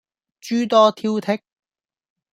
[0.41, 1.41] 諸多挑剔